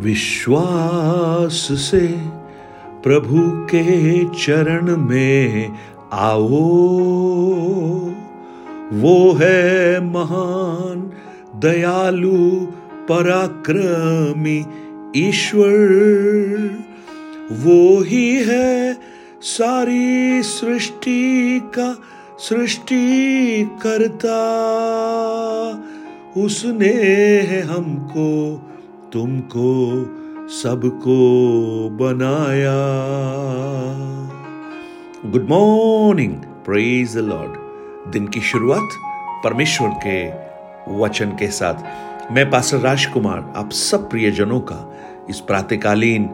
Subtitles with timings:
[0.00, 2.06] विश्वास से
[3.02, 5.72] प्रभु के चरण में
[6.12, 6.48] आओ।
[8.92, 11.12] वो है महान,
[11.56, 12.66] दयालु,
[13.08, 14.66] पराक्रमी
[15.16, 16.78] ईश्वर।
[17.52, 18.98] वो ही है
[19.42, 21.98] सारी सृष्टि का
[22.38, 24.40] सृष्टि करता
[26.36, 26.92] उसने
[27.42, 28.60] है हमको
[29.14, 30.04] तुमको
[30.48, 31.16] सबको
[31.92, 32.78] बनाया।
[35.30, 37.52] गुड मॉर्निंग प्रेज लॉर्ड
[38.12, 38.88] दिन की शुरुआत
[39.44, 40.28] परमेश्वर के
[40.98, 41.74] वचन के साथ।
[42.32, 44.96] मैं पास्टर राजकुमार, आप सब प्रियजनों का
[45.30, 46.24] इस प्रातकालीन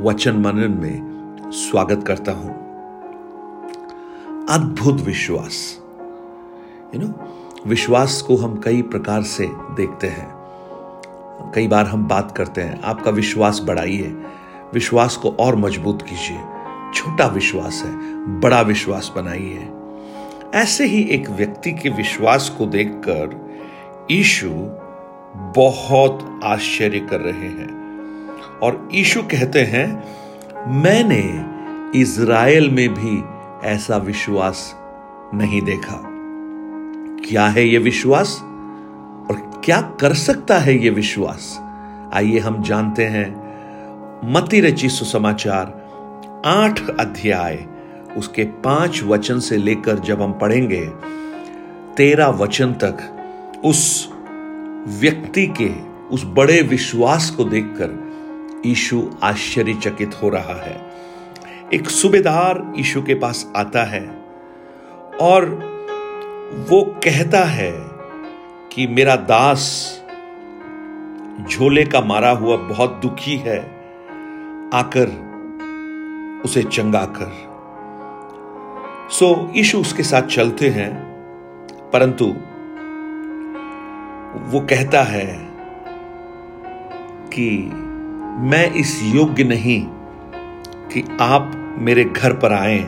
[0.00, 2.50] वचन मनन में स्वागत करता हूँ।
[4.50, 5.80] अद्भुत विश्वास।
[6.94, 7.34] यू नो
[7.66, 10.37] विश्वास को हम कई प्रकार से देखते हैं।
[11.54, 14.16] कई बार हम बात करते हैं, आपका विश्वास बढ़ाइए।
[14.74, 16.40] विश्वास को और मज़बूत कीजिए।
[16.94, 17.92] छोटा विश्वास है,
[18.40, 19.68] बड़ा विश्वास बनाइए।
[20.54, 23.48] ऐसे ही एक व्यक्ति के विश्वास को देखकर
[24.10, 24.50] ईशु
[25.36, 27.78] बहुत आश्चर्य कर रहे हैं।
[28.62, 30.04] और ईशु कहते हैं,
[30.82, 31.44] मैंने
[32.00, 33.24] इज़राइल में भी
[33.68, 34.76] ऐसा विश्वास
[35.34, 36.02] नहीं देखा।
[37.28, 38.44] क्या है यह विश्वास?
[39.68, 41.60] क्या कर सकता है यह विश्वास?
[42.14, 43.30] आइए हम जानते हैं।
[44.32, 45.66] मती रची सुसमाचार,
[46.46, 47.66] आठ अध्याय।
[48.16, 50.86] उसके पाँच वचन से लेकर जब हम पढ़ेंगे
[51.96, 53.26] तेरह वचन तक
[53.64, 54.12] उस
[54.86, 55.70] व्यक्ति के,
[56.10, 58.12] उस बड़े विश्वास को देखकर
[58.66, 60.80] ईशु आश्चर्यचकित हो रहा है।
[61.74, 64.22] एक सूबेदार ईशु के पास आता है
[65.20, 65.44] और
[66.70, 67.87] वो कहता है
[68.78, 69.62] कि मेरा दास
[71.50, 73.58] झोले का मारा हुआ बहुत दुखी है,
[74.74, 75.08] आकर
[76.44, 77.32] उसे चंगा कर
[79.10, 80.90] सो ईशु उसके साथ चलते हैं,
[81.92, 82.26] परंतु
[84.50, 85.26] वो कहता है
[87.34, 87.48] कि
[88.50, 89.80] मैं इस योग्य नहीं
[90.92, 92.78] कि आप मेरे घर पर आए।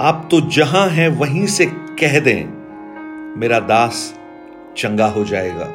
[0.00, 1.66] आप तो जहाँ हैं वहीं से
[2.00, 2.44] कह दें,
[3.40, 4.02] मेरा दास
[4.76, 5.72] चंगा हो जाएगा।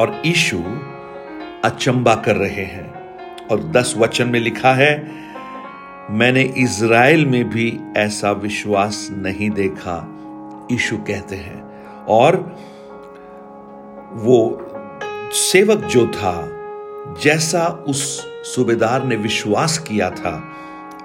[0.00, 0.62] और ईशु
[1.64, 2.98] अचंबा कर रहे हैं।
[3.46, 5.10] और दस वचन में लिखा है,
[6.10, 10.14] मैंने इज़राइल में भी ऐसा विश्वास नहीं देखा,
[10.72, 12.58] ईशु कहते हैं। और
[14.12, 14.66] वो
[15.32, 16.48] सेवक जो था,
[17.22, 20.48] जैसा उस सूबेदार ने विश्वास किया था,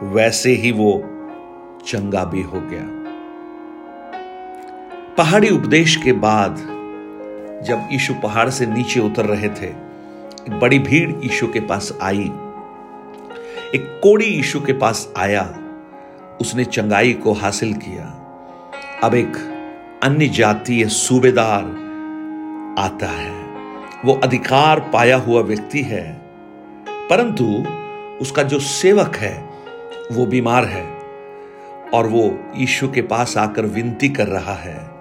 [0.04, 1.04] वैसे ही वो
[1.88, 3.04] चंगा भी हो गया।
[5.18, 6.73] पहाड़ी उपदेश के बाद
[7.64, 9.68] जब यीशु पहाड़ से नीचे उतर रहे थे,
[10.48, 12.32] एक बड़ी भीड़ यीशु के पास आई।
[13.76, 15.60] एक कोड़ी यीशु के पास आया।
[16.42, 18.20] उसने चंगाई को हासिल किया।
[19.04, 19.36] अब एक
[20.04, 21.64] अन्य जातीय सूबेदार
[22.80, 23.46] आता है।
[24.06, 26.22] वो अधिकार पाया हुआ व्यक्ति है।
[26.90, 27.46] परंतु
[28.22, 29.50] उसका जो सेवक है,
[30.12, 31.00] वो बीमार है
[31.94, 34.93] और वो यीशु के पास आकर विनती कर रहा है।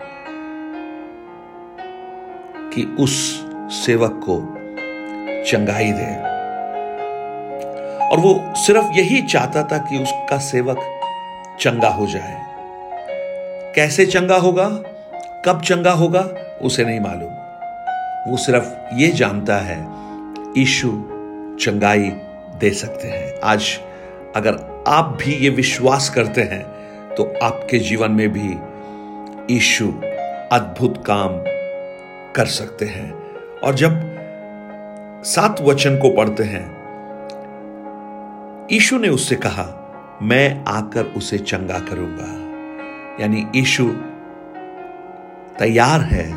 [2.75, 3.45] कि उस
[3.87, 4.59] सेवक को
[5.45, 6.33] चंगाई दे।
[8.07, 10.79] और वो सिर्फ़ यही चाहता था कि उसका सेवक
[11.61, 12.43] चंगा हो जाए।
[13.75, 14.69] कैसे चंगा होगा?
[15.47, 16.29] कब चंगा होगा?
[16.63, 17.33] उसे नहीं मालूम।
[18.31, 19.87] वो सिर्फ़ ये जानता है
[20.59, 20.89] ईशु
[21.61, 22.13] चंगाई
[22.59, 23.81] दे सकते हैं। आज
[24.37, 26.63] अगर आप भी ये विश्वास करते हैं
[27.15, 28.59] तो आपके जीवन में भी
[29.57, 29.87] ईशु
[30.53, 31.52] अद्भुत काम
[32.37, 33.23] कर सकते हैं।
[33.61, 33.91] और जब
[35.25, 36.83] सात वचन को पढ़ते हैं
[38.73, 39.79] ईशु ने उससे कहा
[40.23, 42.43] मैं आकर उसे चंगा करूँगा।
[43.23, 43.89] यानी ईशु
[45.59, 46.33] तैयार है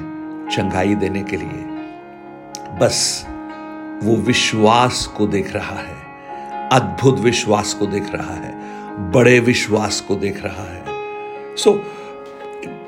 [0.49, 1.65] चंगाई देने के लिए।
[2.77, 3.27] बस
[4.03, 6.05] वो विश्वास को देख रहा है
[6.69, 8.55] अद्भुत विश्वास को देख रहा है
[9.11, 10.83] बड़े विश्वास को देख रहा है।
[11.55, 11.77] सो so,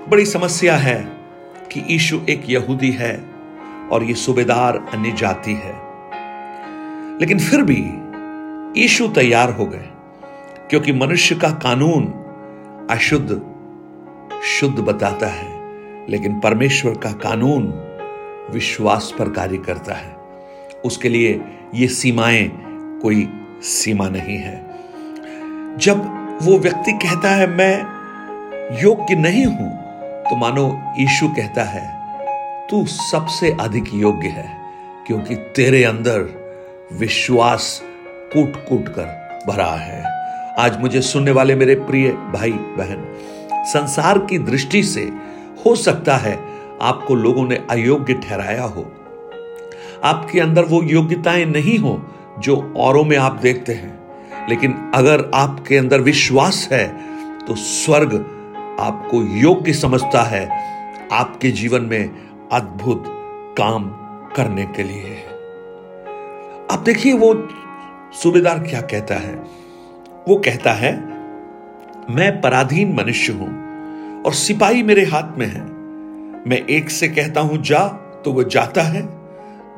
[0.09, 1.17] बड़ी समस्या है
[1.72, 3.24] कि ईशु एक यहूदी है
[3.92, 5.75] और ये सूबेदार अन्य जाति है।
[7.19, 8.08] लेकिन फिर भी
[8.84, 9.90] ईशु तैयार हो गए,
[10.69, 12.06] क्योंकि मनुष्य का कानून
[12.92, 13.42] अशुद्ध,
[14.44, 15.48] शुद्ध बताता है,
[16.10, 17.64] लेकिन परमेश्वर का कानून
[18.52, 20.18] विश्वास पर कार्य करता है।
[20.86, 21.42] उसके लिए
[21.75, 22.52] ये सीमाएँ
[23.02, 23.30] कोई
[23.62, 24.68] सीमा नहीं है।
[25.78, 25.98] जब
[26.42, 27.98] वो व्यक्ति कहता है, मैं
[28.84, 29.87] योग्य नहीं हूँ
[30.29, 31.85] तो मानो यीशु कहता है,
[32.69, 34.50] तू सबसे अधिक योग्य है,
[35.07, 36.27] क्योंकि तेरे अंदर
[36.94, 37.81] विश्वास
[38.33, 40.03] कूट कूट कर भरा है।
[40.59, 43.06] आज मुझे सुनने वाले मेरे प्रिय भाई बहन
[43.65, 45.09] संसार की दृष्टि से
[45.65, 46.38] हो सकता है
[46.81, 48.91] आपको लोगों ने अयोग्य ठहराया हो।
[50.03, 52.00] आपके अंदर वो योग्यताएँ नहीं हो
[52.39, 54.00] जो औरों में आप देखते हैं,
[54.50, 56.88] लेकिन अगर आपके अंदर विश्वास है
[57.47, 58.33] तो स्वर्ग
[58.79, 60.50] आपको योग्य समझता है
[61.12, 62.09] आपके जीवन में
[62.51, 63.03] अद्भुत
[63.57, 63.89] काम
[64.35, 65.25] करने के लिए।
[66.71, 67.47] आप देखिए वो
[68.13, 69.35] सूबेदार क्या कहता है?
[70.27, 71.06] वो कहता है,
[72.09, 73.68] मैं पराधीन मनुष्य हूँ
[74.24, 75.62] और सिपाही मेरे हाथ में है।
[76.50, 77.88] मैं एक से कहता हूँ, जा
[78.25, 79.01] तो वह जाता है।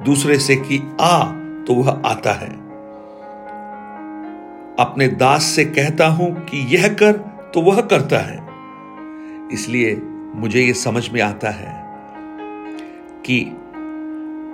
[0.04, 1.24] दूसरे से कि, आ
[1.68, 2.50] तो वह आता है।
[4.80, 7.12] अपने दास से कहता हूँ कि यह कर
[7.54, 8.49] तो वह करता है।
[9.52, 10.02] इसलिए
[10.36, 11.84] मुझे ये समझ में आता है
[13.26, 13.46] कि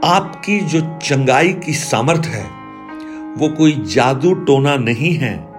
[0.04, 2.44] आपकी जो चंगाई की सामर्थ है,
[3.38, 5.54] वो कोई जादू टोना नहीं है,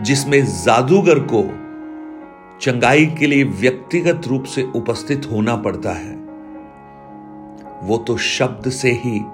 [0.00, 1.62] जिसमें जादूगर को
[2.60, 6.16] चंगाई के लिए व्यक्तिगत रूप से उपस्थित होना पड़ता है।
[7.82, 9.24] वो तो शब्द से ही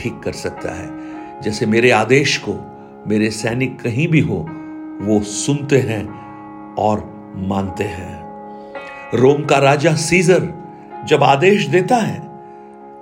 [0.00, 0.98] ठीक कर सकता है।
[1.40, 2.54] जैसे मेरे आदेश को
[3.06, 4.46] मेरे सैनिक कहीं भी हो,
[5.00, 6.04] वो सुनते हैं
[6.74, 8.27] और मानते हैं।
[9.14, 10.42] रोम का राजा सीजर
[11.08, 12.18] जब आदेश देता है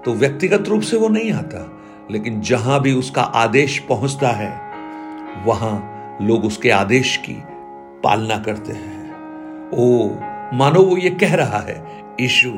[0.03, 1.63] तो व्यक्तिगत रूप से वो नहीं आता,
[2.11, 4.51] लेकिन जहाँ भी उसका आदेश पहुँचता है,
[5.47, 7.35] वहाँ लोग उसके आदेश की
[8.05, 10.09] पालना करते हैं। ओ,
[10.57, 11.77] मानो वो ये कह रहा है
[12.21, 12.53] ईशु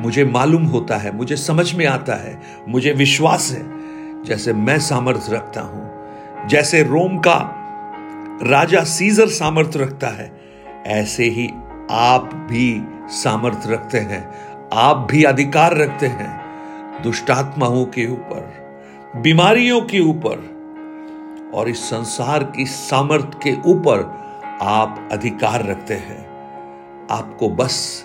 [0.00, 2.38] मुझे मालूम होता है, मुझे समझ में आता है,
[2.68, 3.64] मुझे विश्वास है,
[4.24, 7.38] जैसे मैं सामर्थ्य रखता हूँ, जैसे रोम का
[8.42, 10.32] राजा सीजर सामर्थ्य रखता है,
[10.86, 11.50] ऐसे ही
[11.90, 14.34] आप भी सामर्थ्य रखते हैं,
[14.72, 16.40] आप भी अधिकार रखते हैं,
[17.02, 18.52] दुष्टात्माओं के ऊपर,
[19.16, 20.56] बीमारियों के ऊपर,
[21.54, 24.14] और इस संसार की सामर्थ्य के ऊपर
[24.62, 26.26] आप अधिकार रखते हैं।
[27.10, 28.04] आपको बस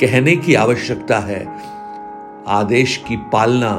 [0.00, 1.46] कहने की आवश्यकता है,
[2.48, 3.70] आदेश की पालना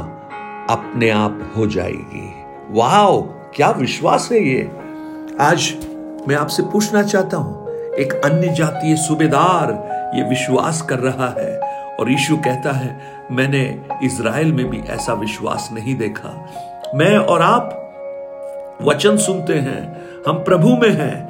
[0.70, 2.34] अपने आप हो जाएगी।
[2.70, 3.22] वाह
[3.56, 4.72] क्या विश्वास है ये।
[5.42, 5.74] आज
[6.28, 7.61] मैं आपसे पूछना चाहता हूँ
[8.02, 9.72] एक अन्य जातीय सूबेदार
[10.16, 11.60] ये विश्वास कर रहा है
[11.96, 13.00] और यीशु कहता है,
[13.32, 13.64] मैंने
[14.04, 16.30] इज़राइल में भी ऐसा विश्वास नहीं देखा।
[16.96, 17.78] मैं और आप
[18.82, 19.82] वचन सुनते हैं,
[20.28, 21.30] हम प्रभु में हैं।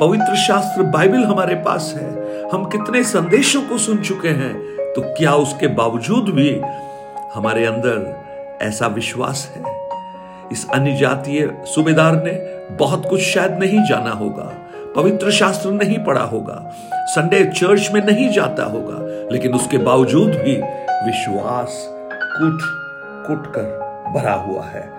[0.00, 4.52] पवित्र शास्त्र बाइबल हमारे पास है। हम कितने संदेशों को सुन चुके हैं
[4.94, 6.50] तो क्या उसके बावजूद भी
[7.34, 9.62] हमारे अंदर ऐसा विश्वास है?
[10.52, 12.32] इस अन्य जातीय सूबेदार ने
[12.76, 14.52] बहुत कुछ शायद नहीं जाना होगा।
[14.96, 18.96] पवित्र शास्त्र नहीं पढ़ा होगा, संडे चर्च में नहीं जाता होगा,
[19.32, 20.62] लेकिन उसके बावजूद भी
[21.06, 22.58] विश्वास कुट
[23.26, 23.62] कुट कर
[24.14, 24.90] भरा हुआ है।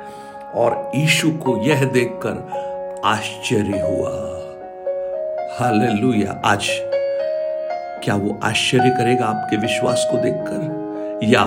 [0.55, 2.51] और ईशु को यह देखकर
[3.05, 4.09] आश्चर्य हुआ।
[5.59, 6.67] हालेलुया। आज
[8.03, 10.83] क्या वो आश्चर्य करेगा आपके विश्वास को देखकर?
[11.23, 11.41] या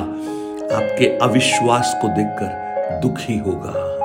[0.76, 2.66] आपके अविश्वास को देखकर
[3.00, 3.96] दुखी होगा?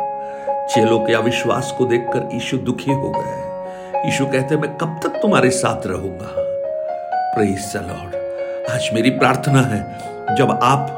[0.65, 3.50] चेलों के अविश्वास को देखकर ईशु दुखी हो गए।
[4.05, 6.33] ईशु कहते, मैं कब तक तुम्हारे साथ रहूँगा?
[7.75, 8.15] लॉर्ड।
[8.71, 9.97] आज मेरी प्रार्थना है,
[10.35, 10.97] जब आप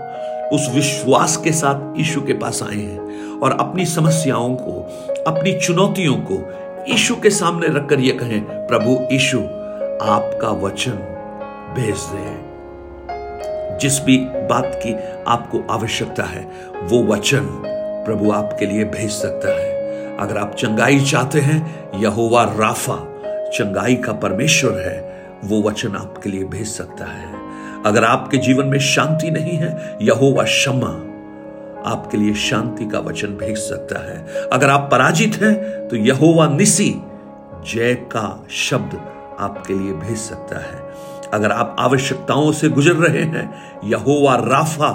[0.53, 2.99] उस विश्वास के साथ यीशु के पास आए हैं
[3.39, 4.89] और अपनी समस्याओं को,
[5.27, 6.53] अपनी चुनौतियों को
[6.87, 9.39] यीशु के सामने रखकर यह कहें, प्रभु यीशु,
[10.01, 10.93] आपका वचन
[11.75, 12.53] भेज दे।
[13.77, 14.95] जिस भी बात की
[15.27, 16.47] आपको आवश्यकता है,
[16.83, 17.61] वो वचन
[18.05, 19.72] प्रभु आपके लिए भेज सकता है।
[20.19, 22.95] अगर आप चंगाई चाहते हैं, यहोवा राफा,
[23.53, 27.41] चंगाई का परमेश्वर है, वो वचन आपके लिए भेज सकता है।
[27.85, 30.91] अगर आपके जीवन में शांति नहीं है, यहोवा क्षमा
[31.85, 36.95] आपके लिए शांति का वचन भेज सकता है। अगर आप पराजित हैं तो यहोवा निसी
[37.73, 39.01] जय का शब्द
[39.39, 40.81] आपके लिए भेज सकता है।
[41.33, 43.53] अगर आप आवश्यकताओं से गुजर रहे हैं,
[43.83, 44.89] यहोवा राफा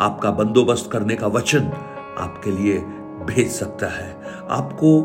[0.00, 1.70] आपका बंदोबस्त करने का वचन
[2.18, 2.84] आपके लिए
[3.26, 4.16] भेज सकता है।
[4.50, 5.00] आपको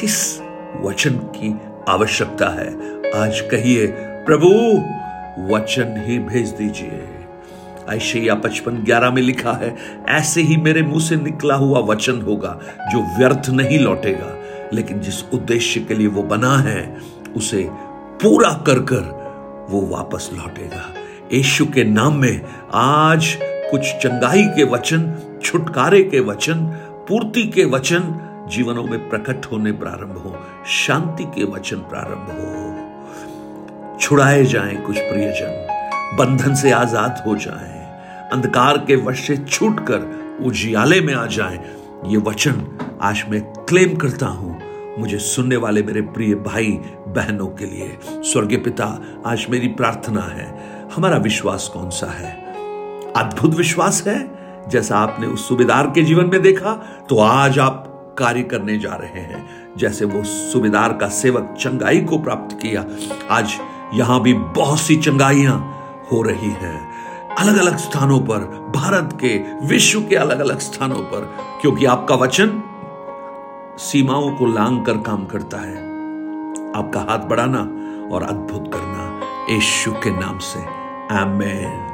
[0.00, 0.40] किस
[0.80, 1.54] वचन की
[1.88, 2.68] आवश्यकता है?
[3.22, 3.86] आज कहिए,
[4.26, 4.48] प्रभु,
[5.54, 7.04] वचन ही भेज दीजिए।
[7.90, 9.76] ऐशैया पचपन ग्यारह में लिखा है,
[10.08, 12.58] ऐसे ही मेरे मुँह से निकला हुआ वचन होगा
[12.92, 14.34] जो व्यर्थ नहीं लौटेगा,
[14.72, 16.96] लेकिन जिस उद्देश्य के लिए वो बना है,
[17.36, 17.68] उसे
[18.22, 20.94] पूरा कर कर वो वापस लौटेगा।
[21.32, 22.40] यीशु के नाम में
[22.74, 26.56] आज कुछ चंगाई के वचन, छुटकारे के वचन
[27.08, 28.02] पूर्ति के वचन
[28.50, 30.34] जीवनों में प्रकट होने प्रारंभ हो,
[30.66, 37.80] शांति के वचन प्रारंभ हो। छुड़ाए जाएँ कुछ प्रियजन, बंधन से आज़ाद हो जाएँ,
[38.32, 41.58] अंधकार के वश से छूट कर उजियाले में आ जाएँ।
[42.06, 42.64] ये वचन
[43.02, 44.58] आज मैं क्लेम करता हूँ,
[44.98, 46.72] मुझे सुनने वाले मेरे प्रिय भाई
[47.08, 48.86] बहनों के लिए। स्वर्गीय पिता,
[49.26, 50.48] आज मेरी प्रार्थना है,
[50.96, 52.32] हमारा विश्वास कौन सा है?
[53.16, 54.37] अद्भुत विश्वास है?
[54.68, 56.72] जैसा आपने उस सुबेदार के जीवन में देखा
[57.08, 57.84] तो आज आप
[58.18, 59.46] कार्य करने जा रहे हैं।
[59.76, 62.84] जैसे वो सुबेदार का सेवक चंगाई को प्राप्त किया,
[63.30, 63.54] आज
[63.94, 65.58] यहाँ भी बहुत सी चंगाइयाँ
[66.12, 68.38] हो रही हैं। अलग अलग स्थानों पर,
[68.76, 72.62] भारत के, विश्व के अलग अलग स्थानों पर, क्योंकि आपका वचन
[73.78, 75.76] सीमाओं को लांग कर काम करता है।
[76.76, 77.60] आपका हाथ बढ़ाना
[78.14, 80.64] और अद्भुत करना, यीशु के नाम से।
[81.14, 81.87] Amen.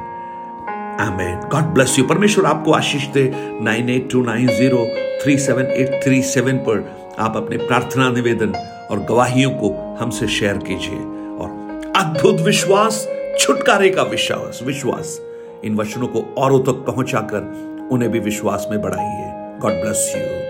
[1.01, 3.31] Amen God bless you परमेश्वर आपको आशीष दे.
[3.61, 4.85] Nine eight two nine zero
[5.23, 6.83] three seven eight three seven पर
[7.19, 8.53] आप अपने प्रार्थना निवेदन
[8.91, 10.99] और गवाहियों को हमसे शेयर कीजिए.
[11.39, 13.07] और अद्भुत विश्वास,
[13.39, 15.19] छुटकारे का विश्वास विश्वास
[15.65, 19.31] इन वचनों को औरों तक पहुंचाकर उन्हें भी विश्वास में बढ़ाइए.
[19.59, 20.44] God bless you